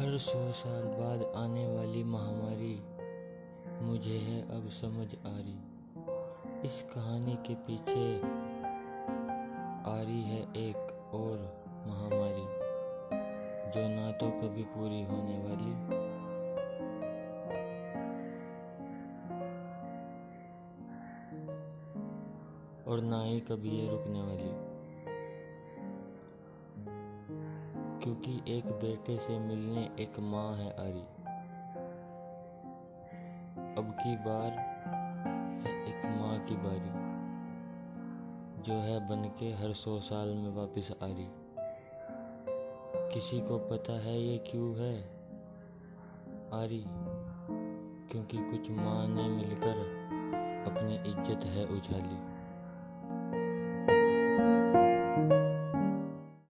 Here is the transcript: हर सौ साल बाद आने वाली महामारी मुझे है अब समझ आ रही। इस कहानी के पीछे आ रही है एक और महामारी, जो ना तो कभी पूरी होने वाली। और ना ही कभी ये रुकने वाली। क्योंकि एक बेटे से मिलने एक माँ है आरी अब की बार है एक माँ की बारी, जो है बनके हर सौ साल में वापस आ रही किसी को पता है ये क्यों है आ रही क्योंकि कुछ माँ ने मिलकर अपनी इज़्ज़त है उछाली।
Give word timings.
हर 0.00 0.18
सौ 0.18 0.52
साल 0.52 0.82
बाद 0.82 1.22
आने 1.36 1.76
वाली 1.76 2.02
महामारी 2.04 2.82
मुझे 3.82 4.18
है 4.18 4.42
अब 4.42 4.70
समझ 4.70 5.08
आ 5.26 5.38
रही। 5.38 5.56
इस 6.66 6.84
कहानी 6.94 7.34
के 7.46 7.54
पीछे 7.54 8.06
आ 9.90 10.00
रही 10.02 10.22
है 10.22 10.40
एक 10.42 10.76
और 11.14 11.36
महामारी, 11.86 12.46
जो 13.70 13.88
ना 13.88 14.12
तो 14.12 14.30
कभी 14.30 14.62
पूरी 14.62 15.02
होने 15.02 15.38
वाली। 15.42 15.74
और 22.84 23.00
ना 23.00 23.22
ही 23.24 23.40
कभी 23.40 23.70
ये 23.70 23.90
रुकने 23.90 24.22
वाली। 24.22 24.79
क्योंकि 28.02 28.42
एक 28.48 28.64
बेटे 28.64 29.18
से 29.18 29.38
मिलने 29.38 29.80
एक 29.98 30.18
माँ 30.20 30.56
है 30.56 30.70
आरी 30.70 31.02
अब 33.78 33.90
की 34.00 34.16
बार 34.16 34.50
है 35.62 35.72
एक 35.88 36.04
माँ 36.20 36.38
की 36.38 36.54
बारी, 36.54 36.92
जो 38.62 38.74
है 38.74 39.08
बनके 39.08 39.52
हर 39.52 39.74
सौ 39.74 40.00
साल 40.00 40.28
में 40.28 40.56
वापस 40.56 40.90
आ 41.02 41.06
रही 41.06 41.26
किसी 43.14 43.40
को 43.40 43.58
पता 43.58 43.92
है 43.92 44.22
ये 44.22 44.38
क्यों 44.38 44.74
है 44.76 44.94
आ 46.52 46.64
रही 46.64 46.84
क्योंकि 48.10 48.38
कुछ 48.38 48.70
माँ 48.70 49.06
ने 49.08 49.28
मिलकर 49.28 49.76
अपनी 50.66 50.94
इज़्ज़त 51.10 51.44
है 51.44 51.64
उछाली। 51.66 52.39